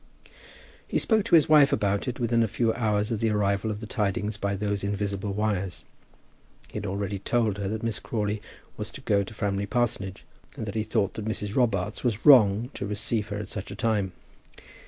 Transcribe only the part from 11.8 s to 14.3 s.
was wrong to receive her at such a time.